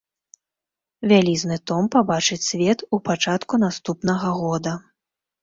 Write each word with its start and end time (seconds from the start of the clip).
Вялізны 1.11 1.57
том 1.71 1.83
пабачыць 1.97 2.39
свет 2.49 2.79
у 2.97 3.01
пачатку 3.11 3.61
наступнага 3.67 4.35
года. 4.41 4.77